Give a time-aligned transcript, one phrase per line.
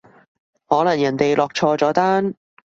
[0.67, 2.33] 可能人哋落錯咗單